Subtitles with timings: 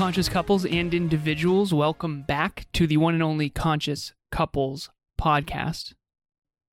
[0.00, 4.88] Conscious couples and individuals, welcome back to the one and only Conscious Couples
[5.20, 5.92] podcast.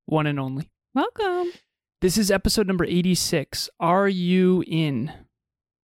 [0.06, 0.72] One and only.
[0.96, 1.52] Welcome.
[2.00, 3.70] This is episode number 86.
[3.82, 5.12] Are you in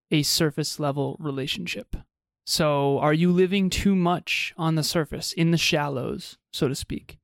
[0.09, 1.97] a surface level relationship?
[2.45, 7.19] So, are you living too much on the surface, in the shallows, so to speak?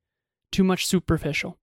[0.51, 1.57] Too much superficial?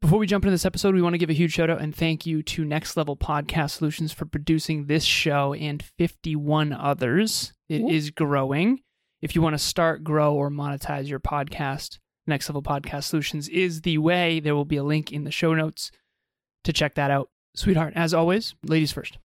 [0.00, 1.92] Before we jump into this episode, we want to give a huge shout out and
[1.92, 7.52] thank you to Next Level Podcast Solutions for producing this show and 51 others.
[7.68, 7.88] It Ooh.
[7.88, 8.80] is growing.
[9.20, 13.80] If you want to start, grow, or monetize your podcast, Next Level Podcast Solutions is
[13.80, 14.38] the way.
[14.38, 15.90] There will be a link in the show notes
[16.62, 17.30] to check that out.
[17.56, 19.18] Sweetheart, as always, ladies first.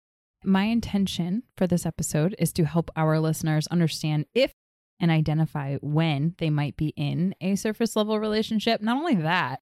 [0.43, 4.55] My intention for this episode is to help our listeners understand if
[4.99, 8.81] and identify when they might be in a surface level relationship.
[8.81, 9.61] Not only that,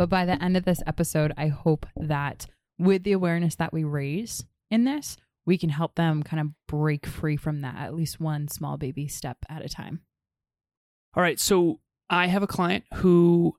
[0.00, 2.46] but by the end of this episode, I hope that
[2.78, 7.04] with the awareness that we raise in this, we can help them kind of break
[7.04, 10.00] free from that, at least one small baby step at a time.
[11.12, 11.38] All right.
[11.38, 13.56] So I have a client who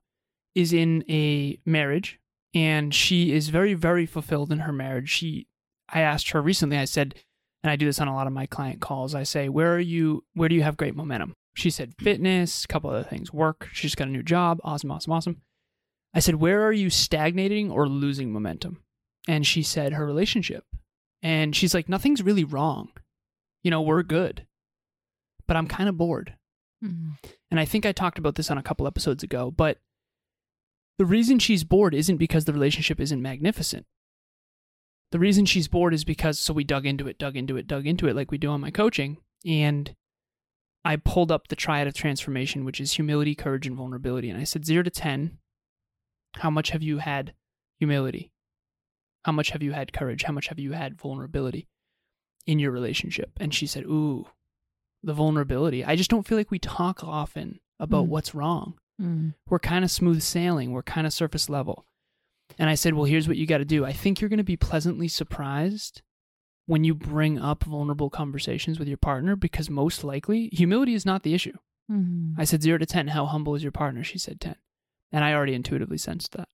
[0.56, 2.18] is in a marriage
[2.52, 5.10] and she is very, very fulfilled in her marriage.
[5.10, 5.46] She,
[5.90, 7.14] I asked her recently, I said,
[7.62, 9.78] and I do this on a lot of my client calls, I say, where are
[9.78, 11.34] you, where do you have great momentum?
[11.54, 13.68] She said fitness, a couple other things, work.
[13.72, 14.58] She's got a new job.
[14.64, 15.42] Awesome, awesome, awesome.
[16.14, 18.82] I said, Where are you stagnating or losing momentum?
[19.28, 20.64] And she said, Her relationship.
[21.22, 22.90] And she's like, Nothing's really wrong.
[23.62, 24.46] You know, we're good.
[25.46, 26.34] But I'm kind of bored.
[26.84, 27.12] Mm-hmm.
[27.50, 29.78] And I think I talked about this on a couple episodes ago, but
[30.98, 33.86] the reason she's bored isn't because the relationship isn't magnificent.
[35.10, 37.86] The reason she's bored is because, so we dug into it, dug into it, dug
[37.86, 39.18] into it like we do on my coaching.
[39.46, 39.94] And
[40.84, 44.30] I pulled up the triad of transformation, which is humility, courage, and vulnerability.
[44.30, 45.38] And I said, zero to 10,
[46.36, 47.34] how much have you had
[47.78, 48.32] humility?
[49.24, 50.24] How much have you had courage?
[50.24, 51.68] How much have you had vulnerability
[52.46, 53.30] in your relationship?
[53.38, 54.26] And she said, Ooh,
[55.02, 55.84] the vulnerability.
[55.84, 58.08] I just don't feel like we talk often about mm.
[58.08, 58.74] what's wrong.
[59.00, 59.34] Mm.
[59.48, 61.86] We're kind of smooth sailing, we're kind of surface level.
[62.58, 63.84] And I said, Well, here's what you got to do.
[63.84, 66.02] I think you're going to be pleasantly surprised
[66.66, 71.22] when you bring up vulnerable conversations with your partner because most likely humility is not
[71.22, 71.56] the issue.
[71.90, 72.40] Mm-hmm.
[72.40, 74.04] I said, Zero to 10, how humble is your partner?
[74.04, 74.56] She said 10.
[75.12, 76.48] And I already intuitively sensed that.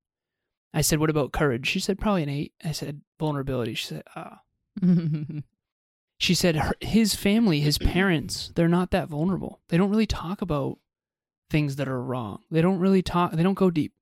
[0.75, 1.67] I said, What about courage?
[1.67, 2.53] She said, Probably an eight.
[2.65, 3.75] I said, Vulnerability.
[3.75, 4.41] She said, Ah.
[6.19, 9.61] she said, her, His family, his parents, they're not that vulnerable.
[9.69, 10.79] They don't really talk about
[11.51, 12.41] things that are wrong.
[12.51, 13.93] They don't really talk, they don't go deep.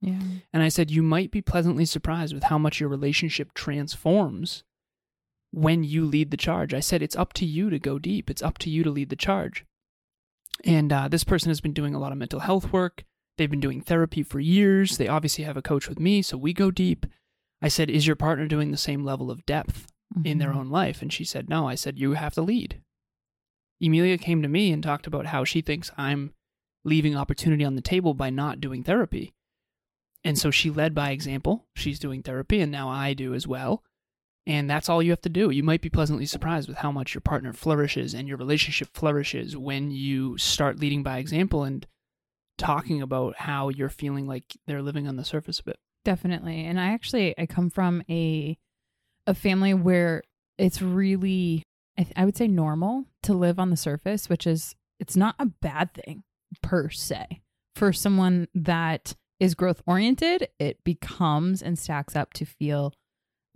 [0.00, 0.20] Yeah.
[0.52, 4.64] And I said, You might be pleasantly surprised with how much your relationship transforms
[5.50, 6.74] when you lead the charge.
[6.74, 9.08] I said, It's up to you to go deep, it's up to you to lead
[9.08, 9.64] the charge.
[10.64, 13.04] And uh, this person has been doing a lot of mental health work.
[13.36, 14.96] They've been doing therapy for years.
[14.96, 17.06] They obviously have a coach with me, so we go deep.
[17.60, 20.26] I said, Is your partner doing the same level of depth mm-hmm.
[20.26, 20.58] in their mm-hmm.
[20.60, 21.02] own life?
[21.02, 21.66] And she said, No.
[21.68, 22.80] I said, You have to lead.
[23.80, 26.32] Emilia came to me and talked about how she thinks I'm
[26.84, 29.32] leaving opportunity on the table by not doing therapy.
[30.22, 31.66] And so she led by example.
[31.74, 33.82] She's doing therapy, and now I do as well.
[34.46, 35.50] And that's all you have to do.
[35.50, 39.56] You might be pleasantly surprised with how much your partner flourishes and your relationship flourishes
[39.56, 41.86] when you start leading by example and
[42.58, 45.78] talking about how you're feeling like they're living on the surface a bit.
[46.04, 46.64] Definitely.
[46.64, 48.56] And I actually I come from a
[49.26, 50.22] a family where
[50.58, 51.62] it's really
[51.98, 55.34] I, th- I would say normal to live on the surface, which is it's not
[55.38, 56.22] a bad thing
[56.62, 57.40] per se.
[57.74, 62.92] For someone that is growth oriented, it becomes and stacks up to feel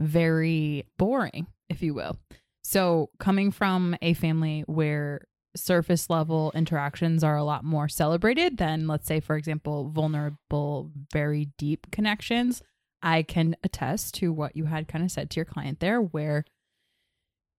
[0.00, 2.16] very boring, if you will.
[2.64, 5.22] So, coming from a family where
[5.56, 11.48] surface level interactions are a lot more celebrated than, let's say, for example, vulnerable, very
[11.58, 12.62] deep connections.
[13.02, 16.44] I can attest to what you had kind of said to your client there, where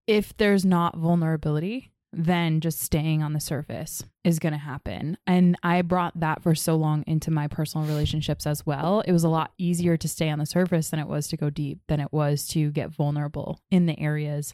[0.07, 5.17] if there's not vulnerability, then just staying on the surface is going to happen.
[5.27, 9.01] And I brought that for so long into my personal relationships as well.
[9.01, 11.51] It was a lot easier to stay on the surface than it was to go
[11.51, 14.53] deep, than it was to get vulnerable in the areas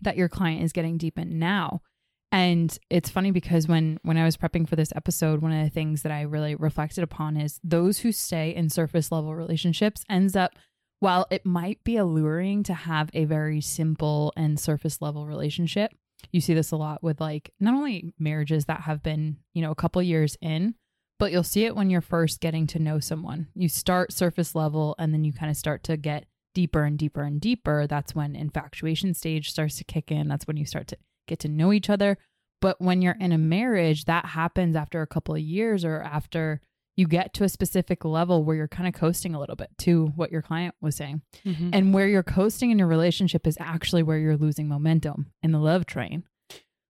[0.00, 1.82] that your client is getting deep in now.
[2.32, 5.70] And it's funny because when when I was prepping for this episode, one of the
[5.70, 10.36] things that I really reflected upon is those who stay in surface level relationships ends
[10.36, 10.52] up
[11.00, 15.92] while it might be alluring to have a very simple and surface level relationship,
[16.30, 19.70] you see this a lot with like not only marriages that have been, you know,
[19.70, 20.74] a couple years in,
[21.18, 23.48] but you'll see it when you're first getting to know someone.
[23.54, 27.22] You start surface level and then you kind of start to get deeper and deeper
[27.22, 27.86] and deeper.
[27.86, 30.28] That's when infatuation stage starts to kick in.
[30.28, 30.98] That's when you start to
[31.30, 32.18] get to know each other.
[32.60, 36.60] But when you're in a marriage, that happens after a couple of years or after
[36.96, 40.08] you get to a specific level where you're kind of coasting a little bit to
[40.16, 41.22] what your client was saying.
[41.46, 41.70] Mhm.
[41.72, 45.58] And where you're coasting in your relationship is actually where you're losing momentum in the
[45.58, 46.24] love train.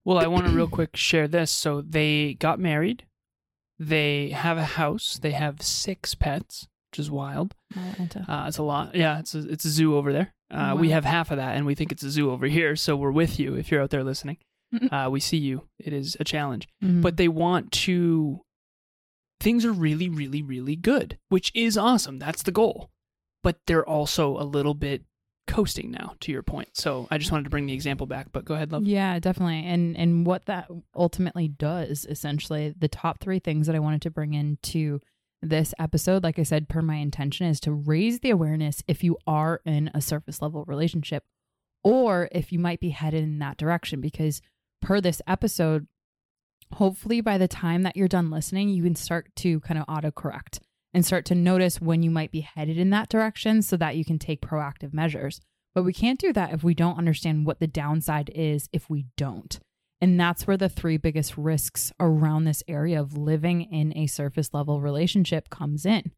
[0.05, 1.53] Well, I want to real quick share this.
[1.53, 3.05] So they got married.
[3.79, 5.19] They have a house.
[5.19, 7.55] They have six pets, which is wild.
[7.77, 8.95] Uh, it's a lot.
[8.95, 10.35] Yeah, it's a, it's a zoo over there.
[10.51, 12.75] Uh, We have half of that, and we think it's a zoo over here.
[12.77, 14.39] So we're with you if you're out there listening.
[14.93, 15.69] Uh, we see you.
[15.79, 16.69] It is a challenge.
[16.83, 17.03] Mhm.
[17.03, 18.41] But they want to.
[19.41, 22.19] Things are really, really, really good, which is awesome.
[22.19, 22.91] That's the goal.
[23.43, 25.03] But they're also a little bit
[25.47, 26.69] coasting now, to your point.
[26.75, 28.29] So I just wanted to bring the example back.
[28.33, 28.85] But go ahead, love.
[28.85, 29.65] Yeah, definitely.
[29.65, 34.11] And and what that ultimately does, essentially, the top three things that I wanted to
[34.11, 35.01] bring into
[35.43, 39.17] this episode, like I said, per my intention, is to raise the awareness if you
[39.27, 41.25] are in a surface level relationship
[41.83, 44.01] or if you might be headed in that direction.
[44.01, 44.43] Because
[44.83, 45.87] per this episode,
[46.75, 50.59] hopefully by the time that you're done listening, you can start to kind of autocorrect
[50.93, 54.05] and start to notice when you might be headed in that direction so that you
[54.05, 55.41] can take proactive measures.
[55.75, 59.07] But we can't do that if we don't understand what the downside is if we
[59.17, 59.59] don't.
[60.01, 64.55] And that's where the three biggest risks around this area of living in a surface
[64.55, 66.13] level relationship comes in.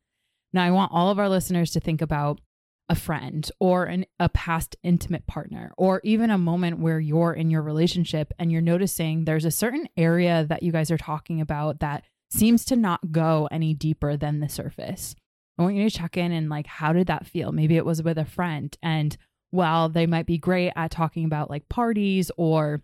[0.53, 2.41] Now, I want all of our listeners to think about
[2.89, 7.51] a friend or an, a past intimate partner, or even a moment where you're in
[7.51, 11.81] your relationship and you're noticing there's a certain area that you guys are talking about
[11.81, 15.15] that seems to not go any deeper than the surface.
[15.59, 17.53] I want you to check in and like, how did that feel?
[17.53, 18.77] Maybe it was with a friend.
[18.83, 19.17] And
[19.51, 22.83] while they might be great at talking about like parties or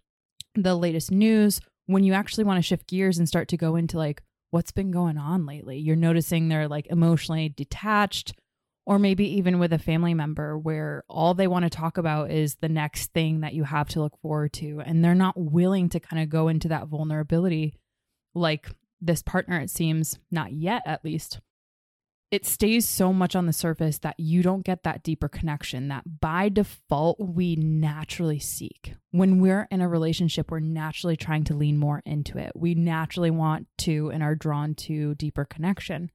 [0.63, 3.97] the latest news, when you actually want to shift gears and start to go into
[3.97, 8.35] like, what's been going on lately, you're noticing they're like emotionally detached,
[8.87, 12.57] or maybe even with a family member where all they want to talk about is
[12.57, 14.81] the next thing that you have to look forward to.
[14.85, 17.75] And they're not willing to kind of go into that vulnerability
[18.35, 18.71] like
[19.01, 21.41] this partner, it seems, not yet at least
[22.31, 26.21] it stays so much on the surface that you don't get that deeper connection that
[26.21, 28.95] by default we naturally seek.
[29.13, 32.53] When we're in a relationship, we're naturally trying to lean more into it.
[32.55, 36.11] We naturally want to and are drawn to deeper connection.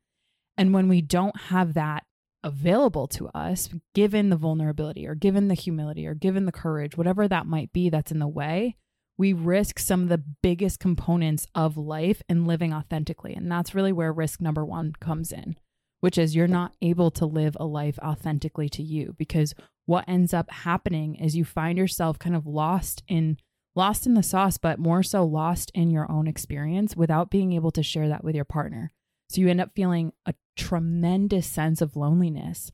[0.56, 2.04] And when we don't have that
[2.44, 7.28] available to us, given the vulnerability or given the humility or given the courage, whatever
[7.28, 8.76] that might be that's in the way,
[9.18, 13.34] we risk some of the biggest components of life and living authentically.
[13.34, 15.56] And that's really where risk number one comes in
[16.04, 19.56] which is you're not able to live a life authentically to you because
[19.86, 23.38] what ends up happening is you find yourself kind of lost in
[23.74, 27.72] lost in the sauce but more so lost in your own experience without being able
[27.72, 28.92] to share that with your partner.
[29.30, 32.70] So you end up feeling a tremendous sense of loneliness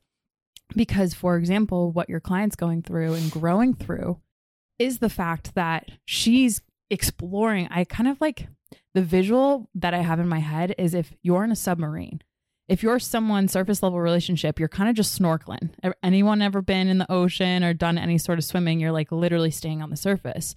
[0.74, 4.18] because for example what your client's going through and growing through
[4.80, 7.68] is the fact that she's exploring.
[7.70, 8.48] I kind of like
[8.92, 12.20] the visual that i have in my head is if you're in a submarine
[12.70, 15.70] if you're someone surface level relationship, you're kind of just snorkeling.
[16.04, 19.50] Anyone ever been in the ocean or done any sort of swimming, you're like literally
[19.50, 20.54] staying on the surface.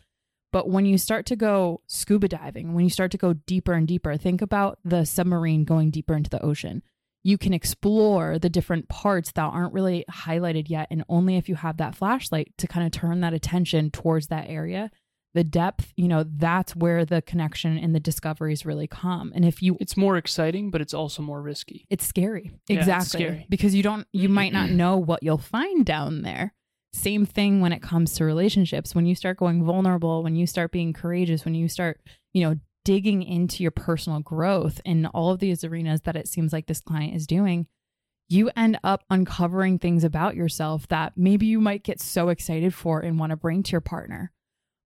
[0.52, 3.88] But when you start to go scuba diving, when you start to go deeper and
[3.88, 6.84] deeper, think about the submarine going deeper into the ocean.
[7.24, 10.90] You can explore the different parts that aren't really highlighted yet.
[10.92, 14.46] And only if you have that flashlight to kind of turn that attention towards that
[14.48, 14.92] area,
[15.34, 19.32] the depth, you know, that's where the connection and the discoveries really come.
[19.36, 21.86] And if you It's more exciting, but it's also more risky.
[21.90, 22.52] it's scary.
[22.68, 23.20] Yeah, it's exactly.
[23.20, 23.46] scary.
[23.50, 26.54] Because you don't you might not know what you'll find down there.
[26.94, 28.94] Same thing when it comes to relationships.
[28.94, 32.00] When you start going vulnerable, when you start being courageous, when you start,
[32.34, 36.54] you know, digging into your personal growth in all of these arenas that it seems
[36.54, 37.66] like this client is doing,
[38.30, 43.00] you end up uncovering things about yourself that maybe you might get so excited for
[43.00, 44.32] and want to bring to your partner.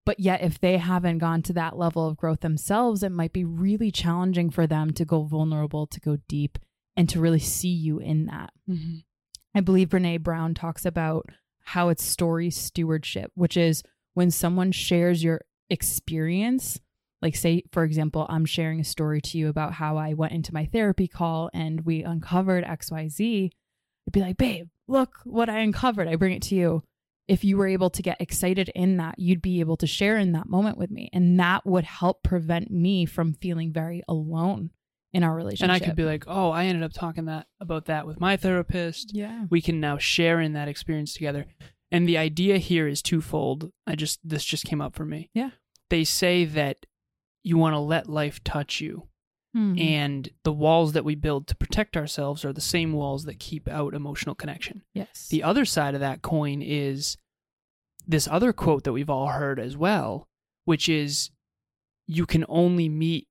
[0.08, 3.44] But yet, if they haven't gone to that level of growth themselves, it might be
[3.44, 6.58] really challenging for them to go vulnerable, to go deep,
[6.96, 8.52] and to really see you in that.
[8.70, 9.00] Mm-hmm.
[9.54, 11.26] I believe Brene Brown talks about
[11.60, 13.84] how it's story stewardship, which is
[14.14, 16.80] when someone shares your experience
[17.22, 20.54] like say for example i'm sharing a story to you about how i went into
[20.54, 23.50] my therapy call and we uncovered xyz
[24.08, 26.84] i'd be like babe look what i uncovered i bring it to you
[27.28, 30.32] if you were able to get excited in that you'd be able to share in
[30.32, 34.70] that moment with me and that would help prevent me from feeling very alone
[35.14, 37.86] in our relationship And I could be like, "Oh, I ended up talking that about
[37.86, 39.12] that with my therapist.
[39.14, 41.46] yeah We can now share in that experience together."
[41.92, 43.72] And the idea here is twofold.
[43.86, 45.30] I just this just came up for me.
[45.34, 45.52] Yeah.
[45.90, 46.86] They say that
[47.44, 49.08] you want to let life touch you.
[49.56, 49.80] Mhm.
[49.80, 53.68] And the walls that we build to protect ourselves are the same walls that keep
[53.68, 54.84] out emotional connection.
[54.94, 57.18] yes The other side of that coin is
[58.06, 60.28] this other quote that we've all heard as well,
[60.66, 61.32] which is
[62.06, 63.28] you can only meet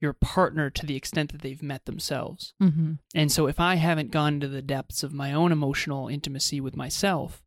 [0.00, 2.54] your partner to the extent that they've met themselves.
[2.60, 2.98] Mhm.
[3.14, 6.74] And so if I haven't gone to the depths of my own emotional intimacy with
[6.74, 7.42] myself,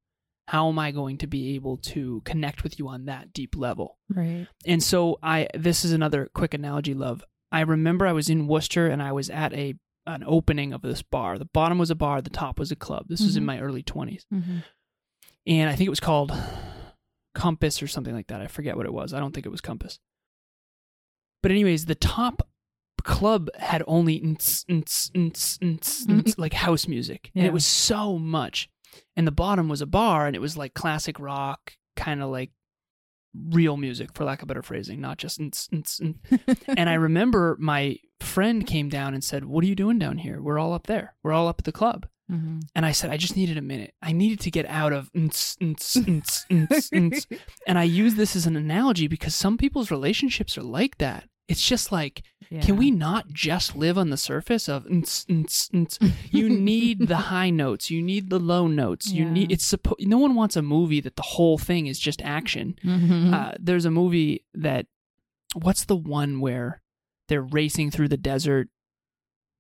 [0.49, 3.97] how am I going to be able to connect with you on that deep level?
[4.09, 7.23] right And so I this is another quick analogy, love.
[7.53, 11.01] I remember I was in Worcester and I was at a an opening of this
[11.01, 11.37] bar.
[11.39, 13.05] The bottom was a bar, the top was a club.
[13.07, 13.45] This was in Mhm.
[13.45, 14.25] my early 20s.
[14.29, 14.57] hmm
[15.45, 16.31] And I think it was called
[17.33, 18.41] Compass or something like that.
[18.41, 19.13] I forget what it was.
[19.13, 19.99] I don't think it was Compass.
[21.41, 22.47] But anyways, the top
[23.03, 27.31] club had only nts, nts, nts, nts, like house music.
[27.35, 28.69] And it was so much.
[29.15, 32.51] And the bottom was a bar and it was like classic rock, kind of like
[33.49, 36.57] real music for lack of better phrasing, not just nts, nts, nts.
[36.77, 40.41] and I remember my friend came down and said, "What are you doing down here?
[40.41, 41.15] We're all up there.
[41.23, 43.93] We're all up at the club." hmm And I said, I just needed a minute.
[44.01, 45.11] I needed to get out of.
[47.67, 51.27] And I use this as an analogy because some people's relationships are like that.
[51.47, 52.23] It's just like,
[52.61, 56.11] can we not just live on the surface of nts, nts, nts?
[56.31, 57.89] You need the high notes.
[57.91, 59.11] You need the low notes.
[59.11, 60.07] You need it's supposed.
[60.07, 62.75] No one wants a movie that the whole thing is just action.
[62.83, 63.33] Mhm.
[63.33, 64.85] Uh, there's a movie that,
[65.53, 66.81] what's the one where
[67.27, 68.69] they're racing through the desert?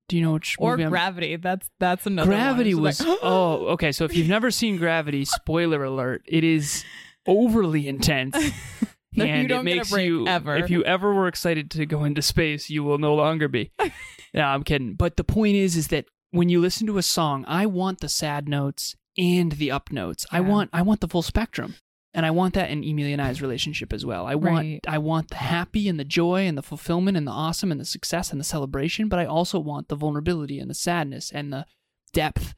[0.09, 1.35] Do you know which or movie I'm- gravity.
[1.37, 2.29] That's that's another.
[2.29, 3.91] Gravity It's was like, oh okay.
[3.91, 6.83] So if you've never seen Gravity, spoiler alert, it is
[7.27, 8.35] overly intense.
[9.17, 10.55] No, and it makes you ever.
[10.55, 13.71] if you ever were excited to go into space, you will no longer be.
[14.33, 14.95] no, I'm kidding.
[14.95, 18.09] But the point is is that when you listen to a song, I want the
[18.09, 20.25] sad notes and the up notes.
[20.31, 21.75] I want I want the full spectrum.
[22.15, 24.27] And I want that in Emilia and I's relationship as well.
[24.27, 24.79] I want Right.
[24.87, 27.85] I want the happy and the joy and the fulfillment and the awesome and the
[27.85, 31.65] success and the celebration, but I also want the vulnerability and the sadness and the
[32.13, 32.53] depth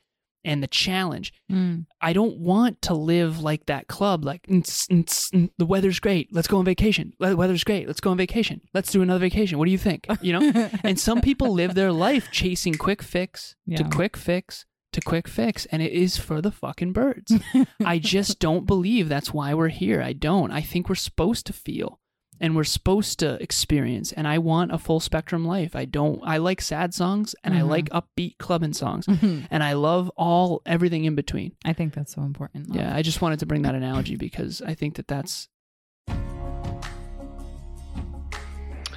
[0.45, 1.33] and the challenge.
[1.51, 1.85] Mm.
[1.99, 6.29] I don't want to live like that club, like "Nts, nts, n- the weather's great,
[6.31, 7.13] let's go on vacation.
[7.19, 8.61] The weather's great, let's go on vacation.
[8.73, 9.57] Let's do another vacation.
[9.57, 10.07] What do you think?
[10.21, 10.69] You know?
[10.83, 15.65] and some people live their life chasing quick fix to quick fix to quick fix,
[15.67, 17.33] and it is for the fucking birds.
[17.85, 20.01] I just don't believe that's why we're here.
[20.01, 20.51] I don't.
[20.51, 21.99] I think we're supposed to feel
[22.39, 24.11] and we're supposed to experience.
[24.11, 25.75] And I want a full spectrum life.
[25.75, 26.19] I don't.
[26.23, 27.69] I like sad songs and I Mhm.
[27.69, 29.47] like upbeat clubbing songs, Mhm.
[29.49, 31.53] and I love all everything in between.
[31.63, 32.69] I think that's so important.
[32.69, 32.77] love.
[32.79, 35.47] Yeah, I just wanted to bring that analogy because I think that that's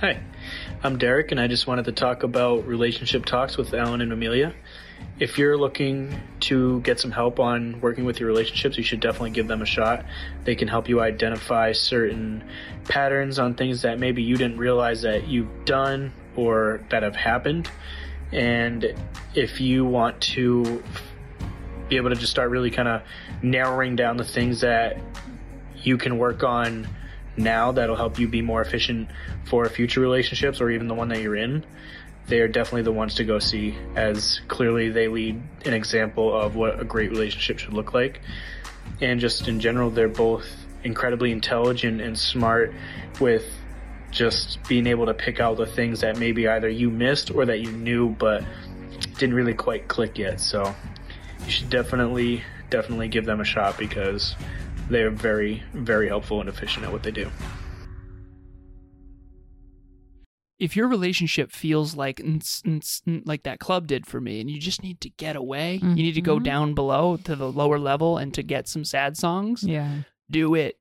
[0.01, 0.21] Hi,
[0.85, 4.55] I'm Derek, and I just wanted to talk about relationship talks with Alan and Emilia.
[5.19, 9.31] If you're looking to get some help on working with your relationships, you should definitely
[9.31, 10.05] give them a shot.
[10.45, 12.45] They can help you identify certain
[12.85, 17.69] patterns on things that maybe you didn't realize that you've done or that have happened.
[18.33, 18.95] And
[19.35, 20.83] if you want to
[21.89, 23.03] be able to just start really kind of
[23.43, 24.99] narrowing down the things that
[25.83, 26.87] you can work on
[27.37, 29.09] now that'll help you be more efficient
[29.45, 31.65] for future relationships or even the one that you're in,
[32.29, 36.57] they are definitely the ones to go see as clearly they lead an example of
[36.57, 38.21] what a great relationship should look like.
[39.01, 40.47] And just in general, they're both
[40.85, 42.73] incredibly intelligent and smart
[43.21, 43.45] with
[44.11, 47.61] just being able to pick out the things that maybe either you missed or that
[47.61, 48.45] you knew but
[49.19, 50.41] didn't really quite click yet.
[50.41, 50.75] So
[51.45, 54.35] you should definitely, definitely give them a shot because
[54.89, 57.31] they're very, very helpful and efficient at what they do.
[60.59, 64.51] If your relationship feels like nts, nts, n- like that club did for me, and
[64.51, 66.45] you just need to get away, you need to go Mhm.
[66.45, 69.63] down below to the lower level and to get some sad songs.
[69.63, 70.03] Yeah.
[70.31, 70.77] Do it.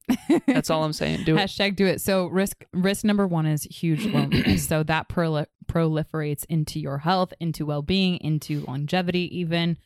[0.45, 1.23] That's all I'm saying.
[1.23, 1.39] Do it.
[1.47, 2.01] Hashtag do it.
[2.01, 4.67] So risk risk number one is huge loneliness.
[4.67, 9.77] so that proli- proliferates into your health, into well being, into longevity, even.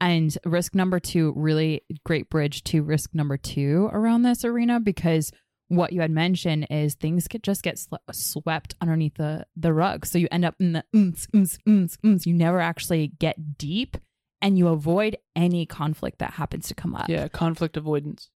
[0.00, 5.30] And risk number two, really great bridge to risk number two around this arena because
[5.68, 10.06] what you had mentioned is things could just get sl- swept underneath the the rug.
[10.06, 12.26] So you end up in the ums, ums, ums, ums.
[12.26, 13.96] You never actually get deep,
[14.42, 17.08] and you avoid any conflict that happens to come up.
[17.08, 18.30] Yeah, conflict avoidance.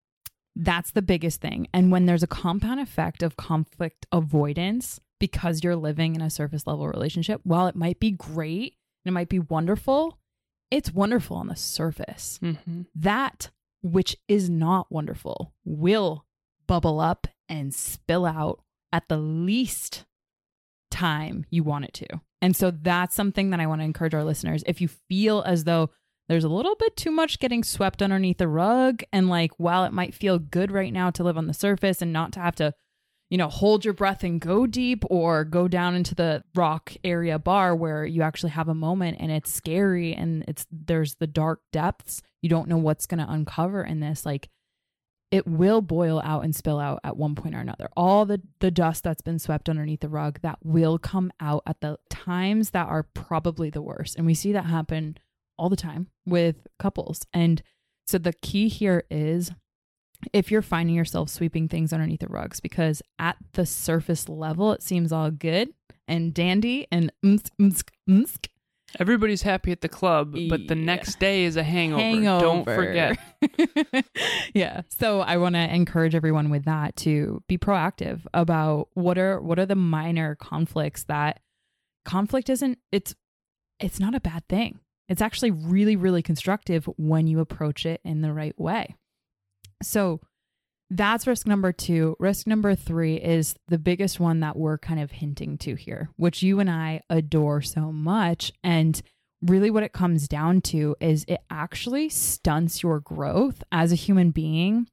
[0.56, 1.68] That's the biggest thing.
[1.73, 6.66] And when there's a compound effect of conflict avoidance because you're living in a surface
[6.66, 10.18] level relationship, while it might be great and it might be wonderful,
[10.70, 12.40] it's wonderful on the surface.
[12.42, 12.82] Mm-hmm.
[12.97, 13.50] That
[13.82, 16.25] which is not wonderful will
[16.68, 20.04] bubble up and spill out at the least
[20.90, 22.20] time you want it to.
[22.40, 24.62] And so that's something that I want to encourage our listeners.
[24.66, 25.90] If you feel as though
[26.28, 29.92] there's a little bit too much getting swept underneath the rug, and like while it
[29.92, 32.75] might feel good right now to live on the surface and not to have to,
[33.30, 37.38] you know, hold your breath and go deep or go down into the rock area
[37.38, 41.60] bar where you actually have a moment and it's scary and it's there's the dark
[41.72, 42.22] depths.
[42.42, 44.25] You don't know what's going to uncover in this.
[44.25, 44.48] Like
[45.30, 47.88] it will boil out and spill out at one point or another.
[47.97, 51.80] All the the dust that's been swept underneath the rug that will come out at
[51.80, 54.16] the times that are probably the worst.
[54.16, 55.18] And we see that happen
[55.58, 57.26] all the time with couples.
[57.32, 57.62] And
[58.06, 59.50] so the key here is
[60.32, 64.82] if you're finding yourself sweeping things underneath the rugs because at the surface level it
[64.82, 65.68] seems all good
[66.06, 68.47] and dandy and umsk, umsk, umsk,
[68.99, 72.00] Everybody's happy at the club, but the next day is a hangover.
[72.00, 72.40] hangover.
[72.40, 73.18] Don't forget.
[74.54, 74.83] yeah.
[74.88, 79.59] So I want to encourage everyone with that to be proactive about what are what
[79.59, 81.40] are the minor conflicts that
[82.07, 83.14] conflict isn't it's
[83.78, 84.80] it's not a bad thing.
[85.09, 88.97] It's actually really really constructive when you approach it in the right way.
[89.83, 90.21] So
[90.90, 92.16] that's risk number 2.
[92.18, 96.42] Risk number 3 is the biggest one that we're kind of hinting to here, which
[96.42, 99.00] you and I adore so much and
[99.42, 104.30] really what it comes down to is it actually stunts your growth as a human
[104.30, 104.88] being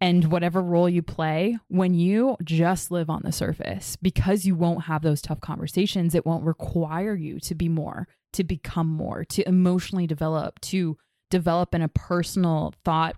[0.00, 4.84] and whatever role you play when you just live on the surface because you won't
[4.84, 9.46] have those tough conversations it won't require you to be more to become more to
[9.46, 10.96] emotionally develop to
[11.30, 13.16] develop in a personal thought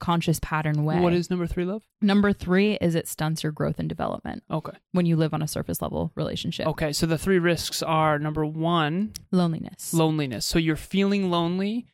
[0.00, 1.82] conscious pattern way What is number three, love?
[2.02, 4.72] number 3 is it stunts your growth and development Okay.
[4.92, 6.92] when you live on a surface level relationship Okay.
[6.92, 10.44] So the three risks are number one, loneliness loneliness.
[10.46, 11.86] So you're feeling lonely.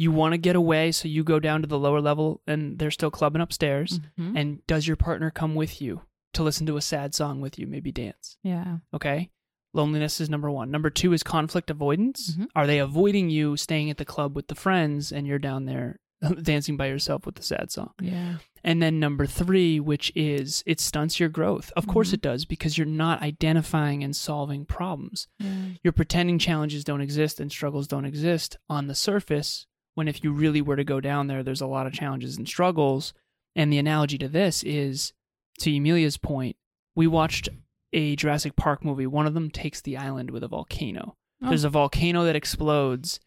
[0.00, 2.92] You want to get away, so you go down to the lower level and they're
[2.92, 3.98] still clubbing upstairs.
[4.18, 4.38] Mhm.
[4.38, 6.02] And does your partner come with you
[6.34, 8.36] to listen to a sad song with you, maybe dance?
[8.44, 9.30] yeah Okay.
[9.74, 10.70] Loneliness is number one.
[10.70, 12.34] Number two is conflict avoidance.
[12.36, 12.46] Mhm.
[12.56, 15.98] Are they avoiding you staying at the club with the friends and you're down there
[16.42, 17.90] dancing by yourself with the sad song?
[18.00, 21.72] yeah And then number three, which is it stunts your growth.
[21.76, 22.14] Of course Mhm.
[22.14, 25.28] it does, because you're not identifying and solving problems.
[25.38, 30.22] yeah You're pretending challenges don't exist and struggles don't exist on the surface, when if
[30.24, 33.12] you really were to go down there, there's a lot of challenges and struggles.
[33.56, 35.12] And the analogy to this is
[35.60, 36.56] to Emilia's point,
[36.94, 37.48] we watched
[37.92, 39.06] a Jurassic Park movie.
[39.06, 41.16] One of them takes the island with a volcano.
[41.42, 41.48] Oh.
[41.48, 43.18] There's a volcano that explodes.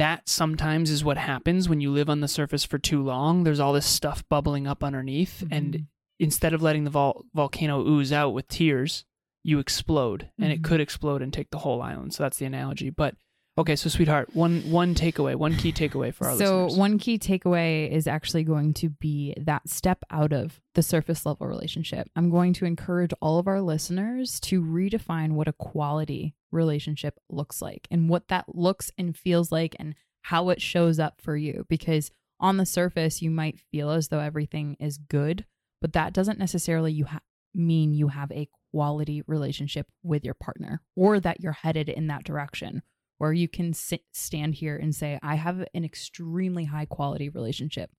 [0.00, 3.44] That sometimes is what happens when you live on the surface for too long.
[3.44, 5.86] There's all this stuff bubbling up underneath, and Mhm.
[6.18, 9.04] instead of letting the vol- volcano ooze out with tears,
[9.42, 10.64] you explode, and it Mhm.
[10.64, 12.14] could explode and take the whole island.
[12.14, 12.88] So that's the analogy.
[12.88, 13.14] But
[13.60, 16.78] okay, so sweetheart, one one takeaway, one key takeaway for our so listeners.
[16.78, 21.46] one key takeaway is actually going to be that step out of the surface level
[21.46, 27.18] relationship i'm going to encourage all of our listeners to redefine what a quality relationship
[27.28, 31.36] looks like and what that looks and feels like and how it shows up for
[31.36, 35.44] you because on the surface you might feel as though everything is good
[35.80, 37.20] but that doesn't necessarily you ha-
[37.54, 42.22] mean you have a quality relationship with your partner or that you're headed in that
[42.24, 42.82] direction
[43.20, 47.90] where you can sit, stand here and say, I have an extremely high quality relationship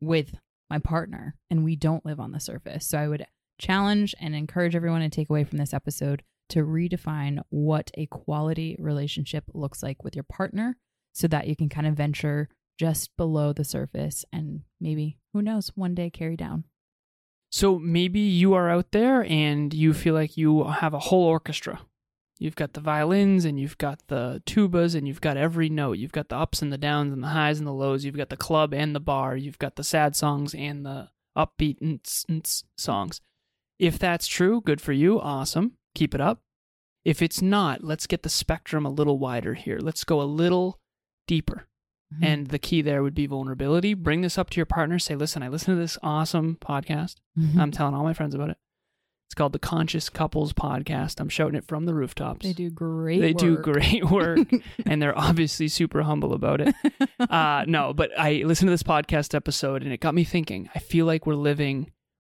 [0.00, 0.34] with
[0.70, 2.86] my partner and we don't live on the surface.
[2.86, 3.26] So I would
[3.58, 8.74] challenge and encourage everyone to take away from this episode to redefine what a quality
[8.78, 10.78] relationship looks like with your partner
[11.12, 15.70] so that you can kind of venture just below the surface and maybe, who knows,
[15.74, 16.64] one day carry down.
[17.50, 21.82] So maybe you are out there and you feel like you have a whole orchestra.
[22.42, 25.98] You've got the violins and you've got the tubas and you've got every note.
[25.98, 28.04] You've got the ups and the downs and the highs and the lows.
[28.04, 29.36] You've got the club and the bar.
[29.36, 33.20] You've got the sad songs and the upbeat nts, nts songs.
[33.78, 35.20] If that's true, good for you.
[35.20, 35.74] Awesome.
[35.94, 36.40] Keep it up.
[37.04, 39.78] If it's not, let's get the spectrum a little wider here.
[39.80, 40.80] Let's go a little
[41.28, 41.68] deeper.
[42.12, 42.24] Mm-hmm.
[42.24, 43.94] And the key there would be vulnerability.
[43.94, 44.98] Bring this up to your partner.
[44.98, 47.16] Say, listen, I listen to this awesome podcast.
[47.38, 47.56] Mhm.
[47.58, 48.58] I'm telling all my friends about it.
[49.32, 51.18] It's called the Conscious Couples Podcast.
[51.18, 52.44] I'm shouting it from the rooftops.
[52.44, 54.46] they do great They do great work,
[54.86, 56.74] and they're obviously super humble about it.
[57.18, 60.68] Uh, no, but I listened to this podcast episode, and it got me thinking.
[60.74, 61.92] I feel like we're living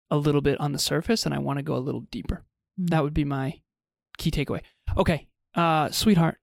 [0.09, 2.45] a little bit on the surface, and I want to go a little deeper.
[2.79, 2.91] Mm.
[2.91, 3.59] That would be my
[4.17, 4.61] key takeaway.
[4.95, 6.37] Okay, uh, sweetheart.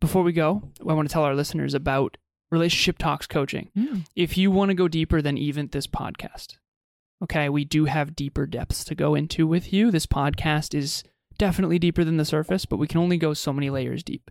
[0.00, 2.16] Before we go, I want to tell our listeners about
[2.52, 3.70] Relationship Talks Coaching.
[3.76, 4.06] Mm.
[4.14, 6.58] If you want to go deeper than even this podcast,
[7.22, 9.90] okay, we do have deeper depths to go into with you.
[9.90, 11.02] This podcast is
[11.38, 14.30] definitely deeper than the surface, but we can only go so many layers deep.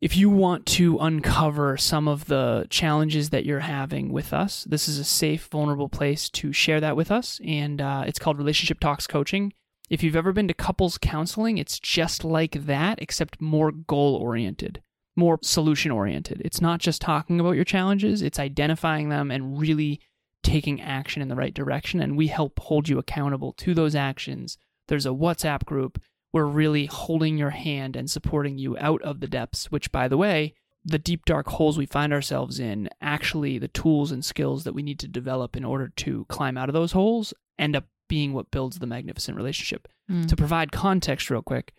[0.00, 4.88] If you want to uncover some of the challenges that you're having with us, this
[4.88, 7.38] is a safe, vulnerable place to share that with us.
[7.44, 9.52] And uh, it's called Relationship Talks Coaching.
[9.90, 14.80] If you've ever been to couples counseling, it's just like that, except more goal oriented,
[15.16, 16.40] more solution oriented.
[16.44, 20.00] It's not just talking about your challenges, it's identifying them and really
[20.42, 22.00] taking action in the right direction.
[22.00, 24.58] And we help hold you accountable to those actions.
[24.88, 26.00] There's a WhatsApp group.
[26.32, 30.16] We're really holding your hand and supporting you out of the depths, which, by the
[30.16, 34.72] way, the deep, dark holes we find ourselves in, actually, the tools and skills that
[34.72, 38.32] we need to develop in order to climb out of those holes end up being
[38.32, 39.88] what builds the magnificent relationship.
[40.10, 40.26] Mm.
[40.28, 41.72] To provide context, real quick,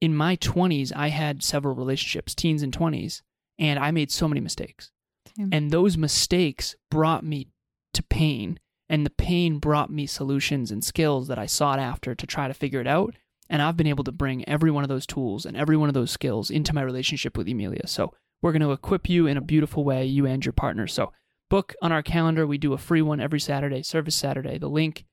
[0.00, 3.22] in my 20s, I had several relationships, teens and 20s,
[3.58, 4.90] and I made so many mistakes.
[5.52, 7.48] And those mistakes brought me
[7.96, 12.26] to pain, and the pain brought me solutions and skills that I sought after to
[12.26, 13.14] try to figure it out.
[13.48, 15.94] And I've been able to bring every one of those tools and every one of
[15.94, 17.86] those skills into my relationship with Emilia.
[17.86, 20.86] So we're going to equip you in a beautiful way, you and your partner.
[20.86, 21.12] So
[21.48, 22.46] book on our calendar.
[22.46, 24.58] We do a free one every Saturday, Service Saturday.
[24.58, 25.04] The link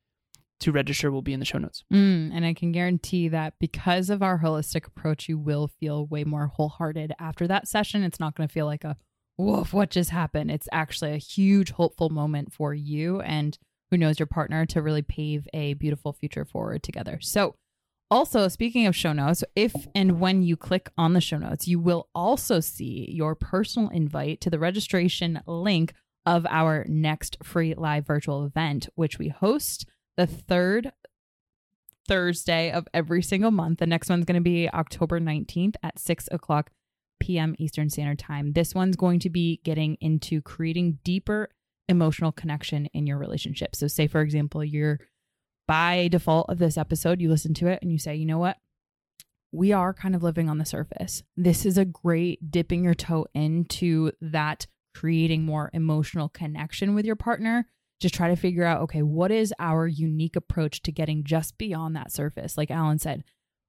[0.62, 1.84] to register will be in the show notes.
[1.93, 6.24] Mm, and I can guarantee that because of our holistic approach, you will feel way
[6.24, 8.04] more wholehearted after that session.
[8.04, 8.98] It's not going to feel like a
[9.38, 10.52] woof, what just happened?
[10.52, 13.58] It's actually a huge hopeful moment for you and
[13.91, 17.19] who knows your partner to really pave a beautiful future forward together.
[17.22, 17.56] So,
[18.12, 21.80] also, speaking of show notes, if and when you click on the show notes, you
[21.80, 25.93] will also see your personal invite to the registration link
[26.26, 30.91] of our next free live virtual event, which we host the third
[32.08, 33.80] Thursday of every single month.
[33.80, 36.72] The next one's going to be October 19th at 6 o'clock
[37.19, 37.56] p.m.
[37.58, 38.54] Eastern Standard Time.
[38.54, 41.49] This one's going to be getting into creating deeper
[41.89, 43.76] emotional connection in your relationship.
[43.76, 44.99] So, say, for example, you're
[45.67, 48.58] by default of this episode, you listen to it and you say, you know what?
[49.52, 51.23] We are kind of living on the surface.
[51.38, 57.15] This is a great dipping your toe into that creating more emotional connection with your
[57.15, 57.65] partner
[57.99, 61.95] just try to figure out okay what is our unique approach to getting just beyond
[61.95, 63.23] that surface like alan said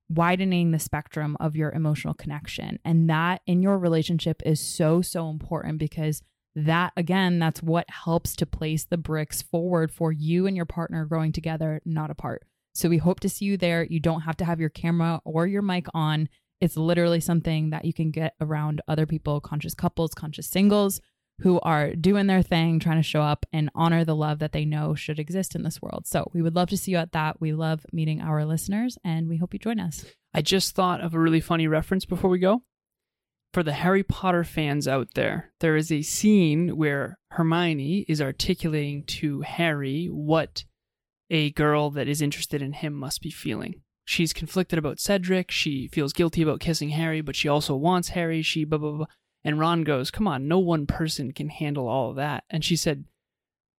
[0.08, 2.78] widening the spectrum of your emotional connection.
[2.84, 6.22] And that in your relationship is so so important because
[6.56, 11.04] that again that's what helps to place the bricks forward for you and your partner
[11.04, 12.44] growing together not apart.
[12.74, 13.84] So we hope to see you there.
[13.84, 16.28] You don't have to have your camera or your mic on.
[16.60, 21.00] It's literally something that you can get around other people conscious couples conscious singles
[21.40, 24.64] who are doing their thing, trying to show up and honor the love that they
[24.64, 26.06] know should exist in this world.
[26.06, 27.40] So we would love to see you at that.
[27.40, 30.04] We love meeting our listeners and we hope you join us.
[30.32, 32.62] I just thought of a really funny reference before we go.
[33.52, 39.04] For the Harry Potter fans out there, there is a scene where Hermione is articulating
[39.04, 40.64] to Harry what
[41.30, 43.82] a girl that is interested in him must be feeling.
[44.04, 45.50] She's conflicted about Cedric.
[45.50, 48.42] She feels guilty about kissing Harry, but she also wants Harry.
[48.42, 49.06] She blah, blah, blah.
[49.44, 52.44] And Ron goes, Come on, no one person can handle all of that.
[52.50, 53.04] And she said,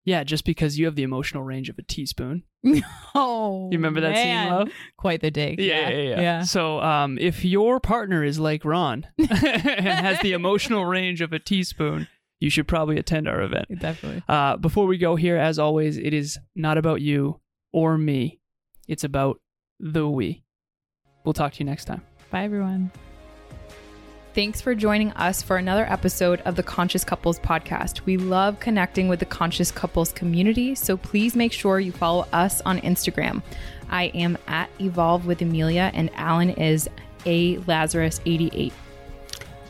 [0.03, 2.43] Yeah, just because you have the emotional range of a teaspoon.
[3.17, 4.45] Oh, You remember that man.
[4.47, 4.69] scene, Love?
[4.97, 5.59] Quite the dig.
[5.59, 6.41] Yeah, yeah, yeah.
[6.43, 11.39] So, um, if your partner is like Ron and has the emotional range of a
[11.39, 12.07] teaspoon,
[12.41, 13.67] you should probably attend our event.
[13.79, 14.23] Definitely.
[14.27, 17.39] Uh, before we go here, as always, it is not about you
[17.71, 18.39] or me.
[18.87, 19.39] It's about
[19.79, 20.43] the we.
[21.23, 22.01] We'll talk to you next time.
[22.31, 22.91] Bye, everyone.
[24.35, 28.01] Thanks for joining us for another episode of the Conscious Couples podcast.
[28.01, 32.59] We love connecting with the Conscious Couples community, so please make sure you follow us
[32.65, 33.41] on Instagram.
[33.89, 36.89] I am at Evolve with Emilia, and Alan is
[37.25, 38.73] A Lazaros 88.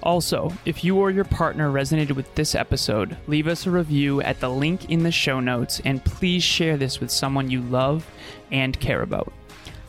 [0.02, 4.40] Also, if you or your partner resonated with this episode, leave us a review at
[4.40, 8.10] the link in the show notes and please share this with someone you love
[8.52, 9.32] and care about.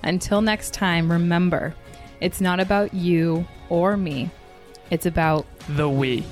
[0.03, 1.75] Until next time, remember,
[2.21, 4.31] it's not about you or me.
[4.91, 6.25] It's about The we.